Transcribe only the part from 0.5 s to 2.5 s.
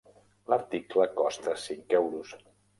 L'article costa cinc euros